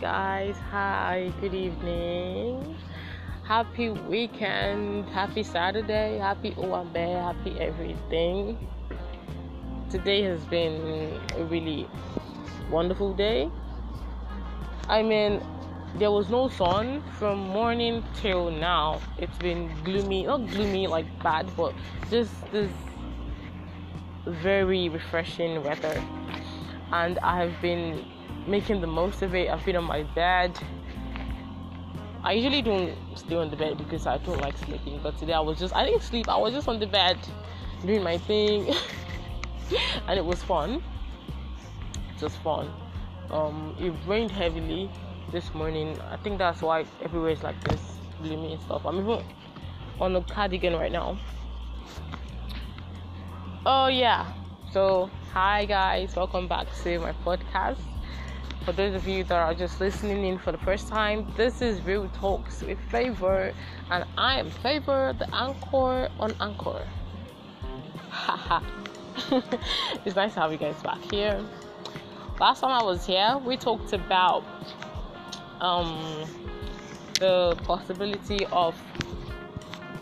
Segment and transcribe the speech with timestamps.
[0.00, 0.56] guys.
[0.70, 2.76] Hi, good evening.
[3.44, 5.08] Happy weekend.
[5.08, 6.18] Happy Saturday.
[6.18, 7.22] Happy Owambe.
[7.22, 8.68] Happy everything.
[9.90, 11.88] Today has been a really
[12.70, 13.50] wonderful day.
[14.88, 15.40] I mean,
[15.96, 19.00] there was no sun from morning till now.
[19.18, 21.72] It's been gloomy, not gloomy like bad, but
[22.10, 22.70] just this
[24.26, 26.02] very refreshing weather.
[26.92, 28.04] And I have been
[28.46, 29.50] making the most of it.
[29.50, 30.58] I've been on my bed.
[32.22, 35.40] I usually don't stay on the bed because I don't like sleeping, but today I
[35.40, 37.18] was just, I didn't sleep, I was just on the bed
[37.84, 38.74] doing my thing,
[40.08, 40.82] and it was fun.
[42.18, 42.72] Just fun.
[43.30, 44.90] Um, it rained heavily
[45.30, 45.98] this morning.
[46.10, 48.84] I think that's why everywhere is like this, gloomy and stuff.
[48.84, 49.24] I'm even
[50.00, 51.18] on a cardigan right now.
[53.64, 54.32] Oh, yeah.
[54.72, 57.95] So, hi guys, welcome back to my podcast.
[58.66, 61.80] For those of you that are just listening in for the first time, this is
[61.82, 63.52] Real Talks with Favor,
[63.92, 66.84] and I am Favor, the anchor on Anchor.
[70.04, 71.40] It's nice to have you guys back here.
[72.40, 74.42] Last time I was here, we talked about
[75.60, 76.24] um,
[77.20, 78.74] the possibility of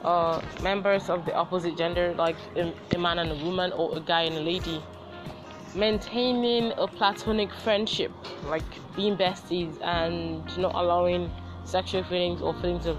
[0.02, 4.00] uh, members of the opposite gender, like a, a man and a woman, or a
[4.00, 4.82] guy and a lady,
[5.74, 8.12] maintaining a platonic friendship,
[8.46, 8.62] like
[8.94, 11.30] being besties and not allowing
[11.64, 12.98] sexual feelings or feelings of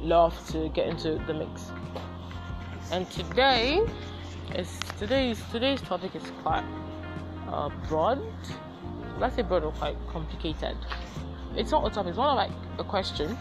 [0.00, 1.70] love to get into the mix.
[2.92, 3.84] And today
[4.54, 6.64] is today's today's topic is quite
[7.48, 8.22] uh, broad.
[9.18, 10.76] Let's say broad or quite complicated.
[11.56, 12.10] It's not a topic.
[12.10, 13.36] It's more like a question.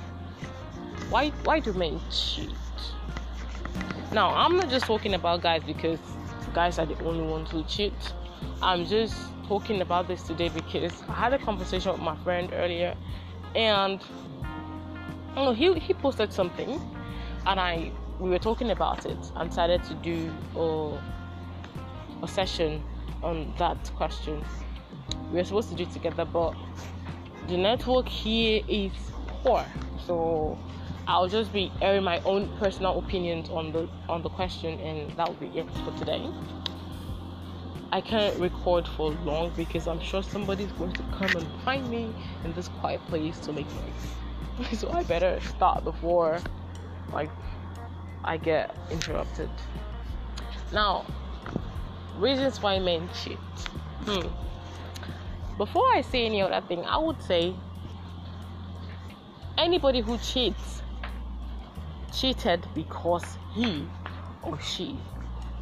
[1.09, 2.49] Why why do men cheat?
[4.13, 5.99] Now I'm not just talking about guys because
[6.53, 7.93] guys are the only ones who cheat.
[8.61, 9.15] I'm just
[9.47, 12.95] talking about this today because I had a conversation with my friend earlier,
[13.55, 13.99] and
[15.35, 16.79] you know, he he posted something,
[17.45, 20.99] and I we were talking about it and decided to do a,
[22.23, 22.83] a session
[23.21, 24.43] on that question.
[25.31, 26.53] We were supposed to do it together, but
[27.47, 28.93] the network here is
[29.27, 29.65] poor,
[30.05, 30.57] so
[31.05, 35.27] I'll just be airing my own personal opinions on the on the question, and that
[35.27, 36.29] will be it for today.
[37.91, 42.15] I can't record for long because I'm sure somebody's going to come and find me
[42.43, 44.79] in this quiet place to make noise.
[44.79, 46.39] so I better start before
[47.11, 47.29] like
[48.23, 49.49] I get interrupted.
[50.71, 51.05] Now,
[52.15, 53.37] reasons why men cheat.
[54.05, 54.27] Hmm.
[55.57, 57.55] Before I say any other thing, I would say
[59.57, 60.82] anybody who cheats
[62.13, 63.87] cheated because he
[64.41, 64.99] or she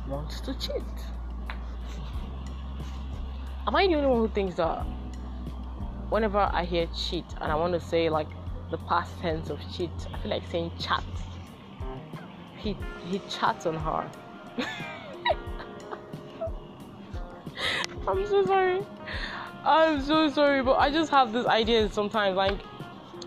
[0.08, 0.84] wants to cheat.
[3.68, 4.86] Am I the only one who thinks that
[6.10, 8.28] whenever I hear cheat and I want to say like
[8.70, 11.04] the past tense of cheat, I feel like saying chat.
[12.58, 14.12] He he chats on her.
[18.08, 18.82] I'm so sorry.
[19.64, 22.60] I'm so sorry, but I just have this idea sometimes like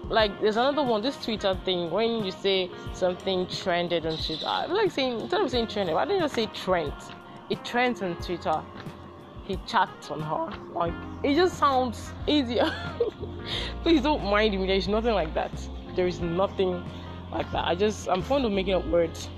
[0.08, 4.46] like there's another one, this Twitter thing when you say something trended on Twitter.
[4.46, 6.92] I like saying instead of saying trended, why don't you just say trend?
[7.50, 8.62] It trends on Twitter.
[9.44, 10.50] He chats on her.
[10.72, 12.72] Like it just sounds easier.
[13.82, 14.66] Please don't mind me.
[14.66, 15.52] There's nothing like that.
[15.96, 16.84] There is nothing
[17.32, 17.66] like that.
[17.66, 19.28] I just I'm fond of making up words.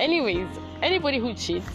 [0.00, 0.48] Anyways,
[0.82, 1.70] anybody who cheats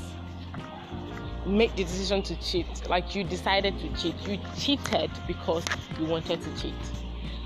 [1.45, 2.87] make the decision to cheat.
[2.89, 4.15] Like you decided to cheat.
[4.27, 5.63] You cheated because
[5.99, 6.73] you wanted to cheat.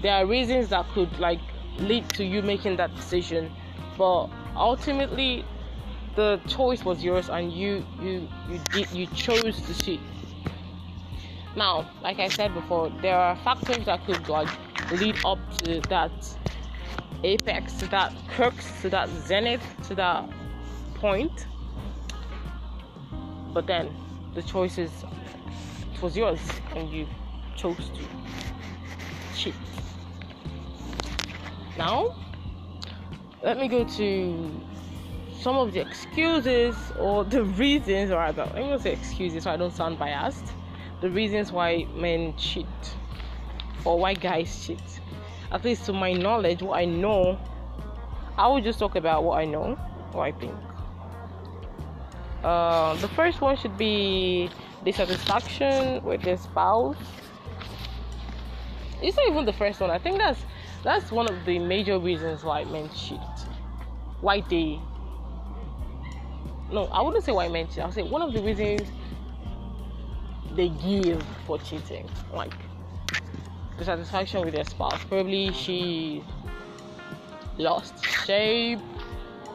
[0.03, 1.39] There are reasons that could like
[1.79, 3.51] lead to you making that decision,
[3.97, 5.43] but ultimately
[6.15, 10.01] the choice was yours and you you you did you chose to cheat.
[11.55, 14.49] Now, like I said before, there are factors that could like
[14.91, 16.11] lead up to that
[17.23, 20.29] apex, to that crux, to that zenith, to that
[20.95, 21.47] point
[23.53, 23.93] but then
[24.33, 24.91] the choice is
[25.93, 26.39] it was yours
[26.75, 27.07] and you
[27.55, 28.03] chose to
[29.35, 29.53] cheat
[31.77, 32.15] now
[33.41, 34.61] let me go to
[35.39, 39.73] some of the excuses or the reasons rather let me say excuses so i don't
[39.73, 40.53] sound biased
[41.01, 42.65] the reasons why men cheat
[43.83, 45.01] or why guys cheat
[45.51, 47.37] at least to my knowledge what i know
[48.37, 49.75] i will just talk about what i know
[50.13, 50.55] what i think
[52.43, 54.49] uh, the first one should be
[54.83, 56.97] dissatisfaction with their spouse.
[59.01, 59.89] It's not even the first one.
[59.89, 60.43] I think that's
[60.83, 63.19] that's one of the major reasons why men cheat.
[64.21, 64.79] Why they
[66.71, 67.79] no, I wouldn't say why men cheat.
[67.79, 68.87] I'll say one of the reasons
[70.55, 72.09] they give for cheating.
[72.33, 72.53] Like
[73.77, 75.03] dissatisfaction with their spouse.
[75.03, 76.23] Probably she
[77.57, 77.93] lost
[78.25, 78.79] shape,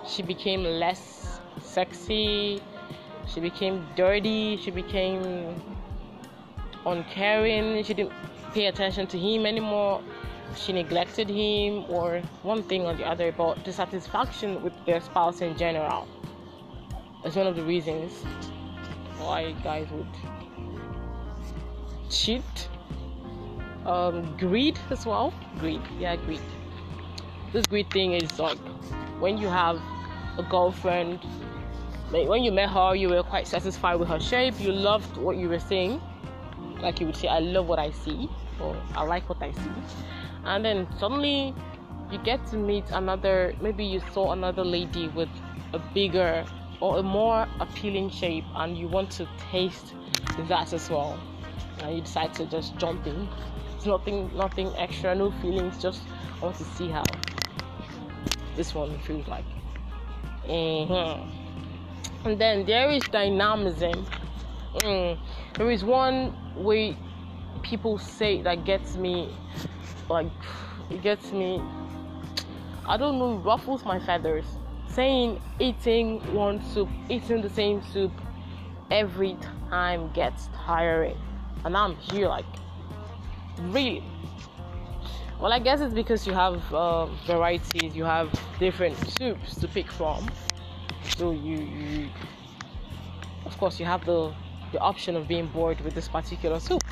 [0.07, 2.63] she became less sexy,
[3.27, 5.61] she became dirty, she became
[6.87, 8.13] uncaring, she didn't
[8.53, 10.03] pay attention to him anymore,
[10.57, 15.57] she neglected him, or one thing or the other, but dissatisfaction with their spouse in
[15.57, 16.07] general
[17.25, 18.25] is one of the reasons
[19.19, 20.07] why guys would
[22.11, 22.69] cheat.
[23.87, 25.33] Um, greed as well.
[25.59, 26.41] Greed, yeah, greed.
[27.53, 28.59] This greed thing is like
[29.19, 29.81] when you have
[30.37, 31.21] a girlfriend.
[32.11, 34.61] Like when you met her, you were quite satisfied with her shape.
[34.61, 36.01] You loved what you were seeing.
[36.81, 38.29] Like you would say, "I love what I see,"
[38.61, 39.71] or "I like what I see."
[40.49, 41.55] And then suddenly,
[42.11, 43.55] you get to meet another.
[43.61, 45.29] Maybe you saw another lady with
[45.73, 46.45] a bigger
[46.81, 49.95] or a more appealing shape, and you want to taste
[50.49, 51.19] that as well
[51.83, 53.29] and you decide to just jump in.
[53.77, 55.81] It's nothing, nothing extra, no feelings.
[55.81, 56.03] Just
[56.41, 57.05] I want to see how
[58.57, 59.45] this one feels like.
[60.47, 62.27] Mm-hmm.
[62.29, 64.07] And then there is dynamism.
[64.77, 65.19] Mm.
[65.55, 66.97] There is one way
[67.63, 69.35] people say that gets me,
[70.09, 70.31] like,
[70.91, 71.63] it gets me.
[72.87, 74.47] I don't know, ruffles my feathers.
[74.89, 78.13] Saying eating one soup, eating the same soup
[78.91, 79.37] every
[79.69, 81.17] time gets tiring
[81.65, 82.45] and I'm here like
[83.63, 84.05] really
[85.41, 89.91] well i guess it's because you have uh, varieties you have different soups to pick
[89.91, 90.29] from
[91.17, 92.09] so you, you
[93.45, 94.33] of course you have the
[94.73, 96.83] the option of being bored with this particular soup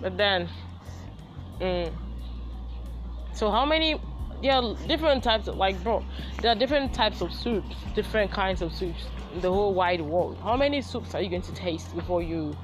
[0.00, 0.48] but then
[1.60, 1.92] mm,
[3.32, 4.00] so how many
[4.42, 6.02] yeah different types of like bro
[6.40, 10.38] there are different types of soups different kinds of soups in the whole wide world.
[10.42, 12.56] How many soups are you going to taste before you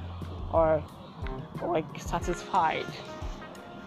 [0.53, 0.83] are
[1.63, 2.87] like satisfied?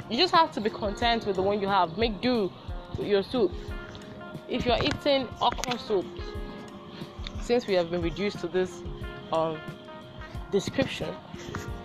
[0.10, 1.98] You just have to be content with the one you have.
[1.98, 2.52] Make do
[2.98, 3.52] with your soup.
[4.48, 6.06] If you're eating okra soup
[7.42, 8.84] since we have been reduced to this
[9.32, 9.58] um,
[10.52, 11.16] description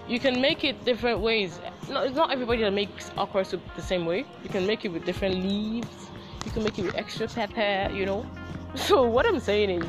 [0.08, 1.58] you can make it different ways
[1.88, 4.24] no, it's not everybody that makes okra soup the same way.
[4.42, 6.10] You can make it with different leaves.
[6.44, 7.92] You can make it with extra pepper.
[7.92, 8.26] You know.
[8.74, 9.86] So what I'm saying is,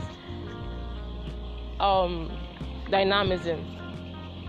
[1.79, 2.31] um,
[2.91, 3.65] dynamism.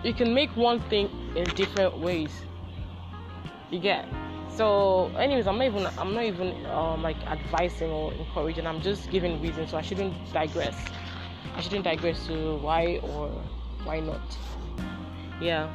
[0.04, 2.30] You can make one thing in different ways.
[3.70, 4.04] You get.
[4.50, 8.66] So, anyways, I'm not even I'm not even um, like advising or encouraging.
[8.66, 9.70] I'm just giving reasons.
[9.70, 10.76] So I shouldn't digress.
[11.54, 13.30] I shouldn't digress to why or
[13.84, 14.20] why not.
[15.40, 15.68] Yeah.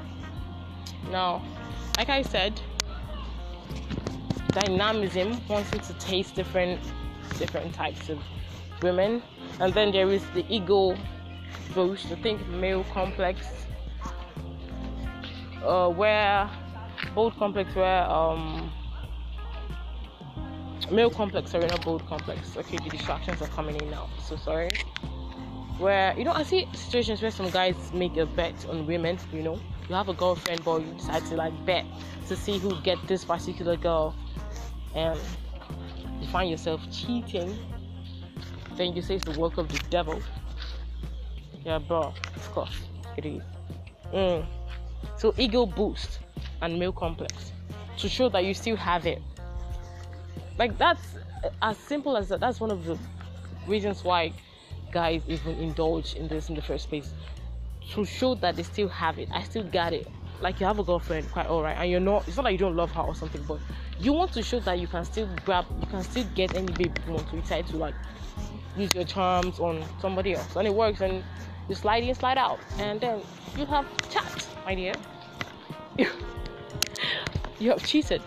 [1.12, 1.44] Now,
[1.98, 2.60] like I said,
[4.54, 6.80] dynamism, wanting to taste different
[7.38, 8.20] different types of
[8.82, 9.22] women,
[9.60, 10.96] and then there is the ego
[11.74, 13.48] boost, I think male complex,
[15.64, 16.50] uh, where
[17.16, 18.72] bold complex, where um
[20.92, 22.58] male complex, sorry, not bold complex.
[22.58, 24.10] Okay, the distractions are coming in now.
[24.24, 24.70] So sorry.
[25.82, 29.42] Where you know, I see situations where some guys make a bet on women, you
[29.42, 31.86] know, you have a girlfriend but you decide to like bet
[32.28, 34.14] to see who get this particular girl.
[34.94, 35.20] And
[36.20, 37.58] you find yourself cheating
[38.76, 40.22] then you say it's the work of the devil.
[41.66, 42.78] Yeah bro of course
[43.18, 43.42] it is.
[44.14, 44.46] Mm.
[45.18, 46.20] so ego boost
[46.62, 47.54] and male complex
[47.98, 49.20] to show that you still have it.
[50.60, 51.16] Like that's
[51.64, 53.00] as simple as that that's one of the
[53.66, 54.32] reasons why
[54.92, 57.14] guys even indulge in this in the first place
[57.92, 59.30] to show that they still have it.
[59.32, 60.08] I still got it.
[60.40, 62.28] Like you have a girlfriend, quite alright, and you're not.
[62.28, 63.60] It's not like you don't love her or something, but
[64.00, 66.94] you want to show that you can still grab, you can still get any baby
[67.06, 67.40] you want to.
[67.40, 67.94] Decide to like
[68.76, 71.24] use your charms on somebody else, and it works, and
[71.70, 73.22] you slide in, slide out, and then
[73.56, 74.94] you have chat, my dear.
[77.60, 78.22] you have cheated.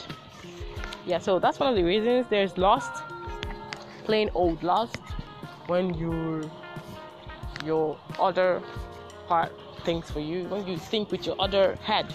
[1.06, 2.26] Yeah, so that's one of the reasons.
[2.30, 3.02] There's lost,
[4.04, 4.98] plain old lost,
[5.66, 6.50] when you
[7.64, 8.62] your other
[9.26, 9.52] part
[9.84, 12.12] thinks for you when you think with your other head.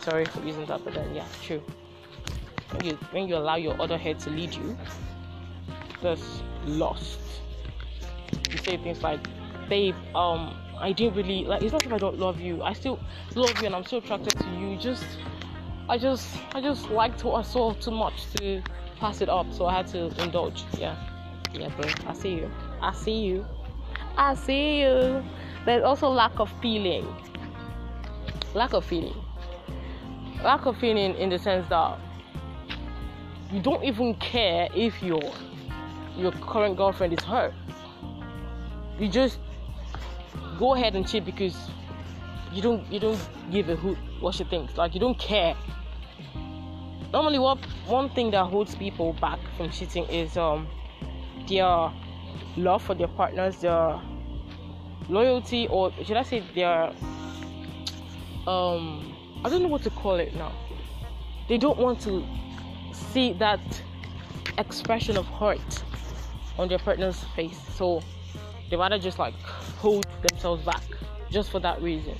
[0.00, 1.62] Sorry for using that, but then yeah, true.
[2.70, 4.76] When you when you allow your other head to lead you,
[6.02, 7.18] that's lost.
[8.50, 9.20] You say things like,
[9.68, 11.62] "Babe, um, I didn't really like.
[11.62, 12.62] It's not if I don't love you.
[12.62, 12.98] I still
[13.34, 14.76] love you, and I'm still attracted to you.
[14.76, 15.04] Just,
[15.88, 18.62] I just, I just liked what I saw too much to
[18.98, 20.64] pass it up, so I had to indulge.
[20.78, 20.96] Yeah,
[21.58, 21.88] yeah, bro.
[22.06, 22.50] I see you.
[22.80, 23.46] I see you.
[24.16, 25.22] I see you
[25.64, 27.06] there's also lack of feeling
[28.54, 29.14] lack of feeling
[30.42, 31.98] lack of feeling in the sense that
[33.52, 35.20] you don't even care if your
[36.16, 37.52] your current girlfriend is hurt
[38.98, 39.38] you just
[40.58, 41.56] go ahead and cheat because
[42.52, 43.20] you don't you don't
[43.50, 44.76] give a hoot what she thinks.
[44.76, 45.54] Like you don't care.
[47.12, 50.66] Normally, what one thing that holds people back from cheating is um
[51.48, 51.92] their
[52.56, 54.00] love for their partners, their
[55.08, 56.92] loyalty, or should I say their
[58.46, 60.52] um I don't know what to call it now.
[61.48, 62.24] They don't want to
[62.92, 63.60] see that
[64.58, 65.84] expression of hurt
[66.58, 67.58] on their partner's face.
[67.74, 68.02] So
[68.70, 69.34] they rather just like
[69.78, 70.82] hold themselves back
[71.30, 72.16] just for that reason.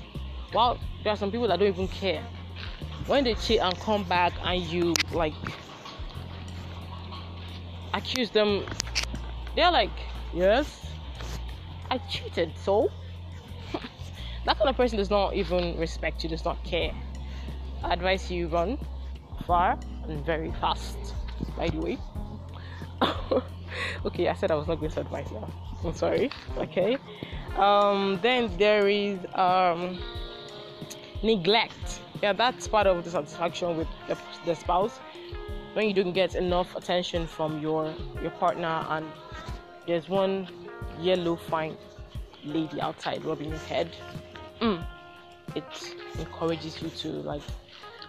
[0.53, 2.23] While there are some people that don't even care.
[3.07, 5.35] When they cheat and come back and you like
[7.95, 8.65] accuse them,
[9.57, 9.99] they're like,
[10.33, 10.87] Yes,
[11.91, 12.91] I cheated, so
[14.45, 16.93] that kind of person does not even respect you, does not care.
[17.83, 18.79] I advise you run
[19.47, 20.99] far and very fast,
[21.57, 21.99] by the way.
[24.05, 25.49] okay, I said I was not going to advise now.
[25.85, 26.33] I'm sorry.
[26.57, 26.99] Okay.
[27.57, 29.99] Um, then there is um,
[31.23, 32.01] neglect.
[32.23, 34.99] Yeah, that's part of dissatisfaction with the, the spouse.
[35.77, 39.05] When you don't get enough attention from your your partner, and
[39.87, 40.49] there's one
[40.99, 41.77] yellow fine
[42.45, 43.95] lady outside rubbing your head.
[44.63, 44.83] Mm,
[45.55, 45.65] it
[46.19, 47.43] encourages you to like,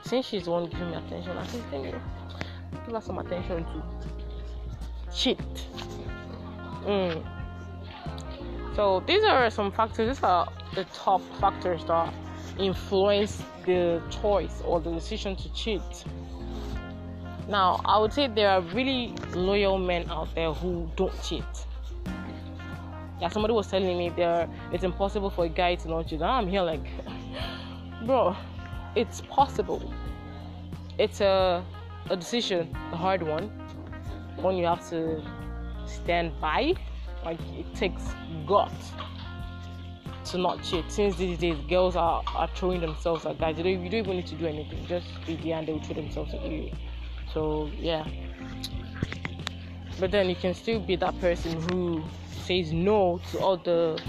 [0.04, 1.94] since she's the one giving me attention, I think
[2.86, 3.84] give her some attention too
[5.14, 5.68] cheat.
[6.86, 7.22] Mm.
[8.78, 10.16] So these are some factors.
[10.16, 12.14] These are the top factors that
[12.58, 16.06] influence the choice or the decision to cheat.
[17.48, 21.44] Now, I would say there are really loyal men out there who don't cheat.
[23.22, 26.22] Yeah, somebody was telling me there it's impossible for a guy to not cheat.
[26.22, 26.86] I'm here like,
[28.06, 28.36] bro,
[28.96, 29.94] it's possible.
[30.98, 31.64] It's a
[32.10, 33.50] a decision, a hard one,
[34.38, 35.22] one you have to
[35.86, 36.74] stand by.
[37.26, 38.04] Like it takes
[38.46, 38.92] guts
[40.26, 40.86] to not cheat.
[40.90, 43.58] Since these days, girls are, are throwing themselves at guys.
[43.58, 44.86] You don't, you don't even need to do anything.
[44.86, 46.72] Just be there and they will throw themselves at you.
[47.34, 48.06] So yeah.
[50.00, 52.04] But then you can still be that person who
[52.46, 54.00] says no to all the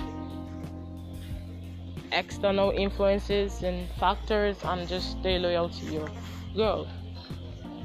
[2.12, 6.08] external influences and factors and just stay loyal to your
[6.54, 6.88] girl.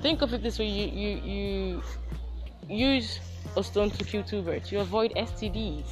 [0.01, 1.81] Think of it this way: you you
[2.67, 3.19] you use
[3.55, 4.71] a stone to kill two birds.
[4.71, 5.85] You avoid STDs.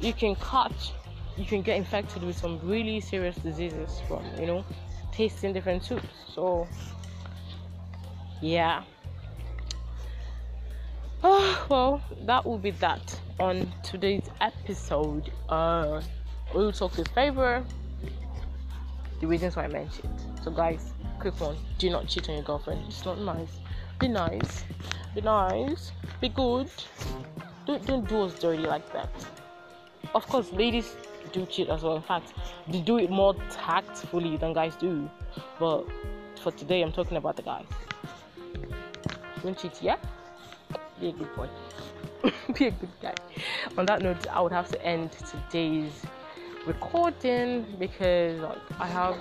[0.00, 0.92] You can catch,
[1.36, 4.64] you can get infected with some really serious diseases from, you know,
[5.12, 6.06] tasting different soups.
[6.34, 6.68] So,
[8.40, 8.82] yeah.
[11.22, 15.32] Oh, well, that will be that on today's episode.
[15.48, 16.00] Uh,
[16.54, 17.64] Real Talks with Favor
[19.20, 20.14] the reasons why I mentioned.
[20.44, 22.84] So, guys, quick one: do not cheat on your girlfriend.
[22.86, 23.58] It's not nice.
[23.98, 24.64] Be nice
[25.14, 26.68] be nice, be good.
[27.66, 29.10] Don't don't do us dirty like that.
[30.14, 30.96] Of course, ladies
[31.32, 31.96] do cheat as well.
[31.96, 32.32] In fact,
[32.68, 35.10] they do it more tactfully than guys do.
[35.58, 35.86] But
[36.40, 37.66] for today, I'm talking about the guys.
[39.42, 39.96] Don't cheat, yeah?
[41.00, 41.48] Be a good boy.
[42.54, 43.14] be a good guy.
[43.76, 45.92] On that note, I would have to end today's
[46.66, 49.16] recording because like, I have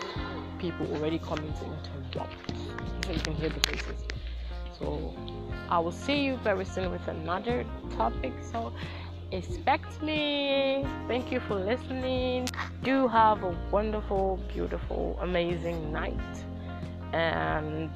[0.59, 2.33] people already coming to interrupt.
[3.05, 4.03] So you can hear the voices.
[4.79, 5.13] So
[5.69, 8.33] I will see you very soon with another topic.
[8.51, 8.73] So
[9.31, 10.85] expect me.
[11.07, 12.49] Thank you for listening.
[12.83, 16.13] Do have a wonderful, beautiful, amazing night.
[17.13, 17.91] And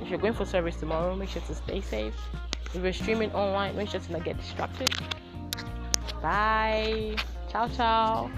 [0.00, 2.14] if you're going for service tomorrow, make sure to stay safe.
[2.74, 4.94] If you're streaming online, make sure to not get distracted.
[6.22, 7.16] Bye.
[7.50, 8.30] Ciao, ciao.